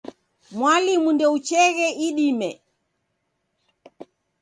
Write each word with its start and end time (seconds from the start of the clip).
Mwalimu 0.57 1.09
ndeucheghe 1.15 1.87
idime. 2.07 2.49